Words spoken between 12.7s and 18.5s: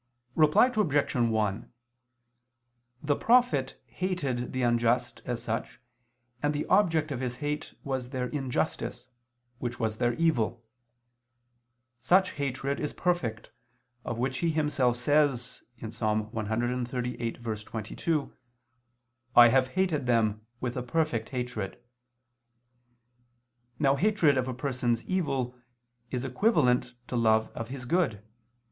is perfect, of which he himself says (Ps. 138:22):